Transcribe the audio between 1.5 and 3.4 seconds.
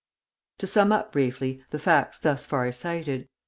the facts thus far cited.